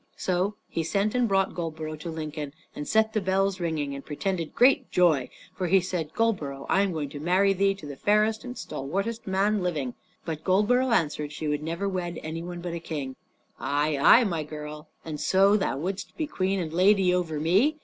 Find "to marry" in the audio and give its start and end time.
7.09-7.53